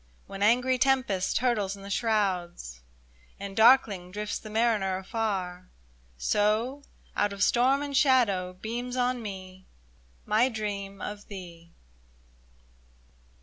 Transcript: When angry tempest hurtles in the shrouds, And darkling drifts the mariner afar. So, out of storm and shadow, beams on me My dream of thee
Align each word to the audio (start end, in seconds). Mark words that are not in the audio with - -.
When 0.25 0.41
angry 0.41 0.79
tempest 0.79 1.37
hurtles 1.37 1.75
in 1.75 1.83
the 1.83 1.91
shrouds, 1.91 2.81
And 3.39 3.55
darkling 3.55 4.09
drifts 4.09 4.39
the 4.39 4.49
mariner 4.49 4.97
afar. 4.97 5.69
So, 6.17 6.81
out 7.15 7.31
of 7.33 7.43
storm 7.43 7.83
and 7.83 7.95
shadow, 7.95 8.53
beams 8.53 8.95
on 8.95 9.21
me 9.21 9.67
My 10.25 10.49
dream 10.49 11.03
of 11.03 11.27
thee 11.27 11.75